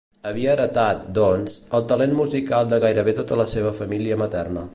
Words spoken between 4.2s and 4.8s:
materna.